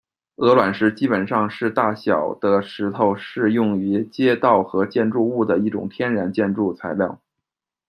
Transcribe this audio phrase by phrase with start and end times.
[0.37, 7.21] 鹅卵石，基本上是大小的石头，是用于、街道和建筑物的一种天然的建筑材料。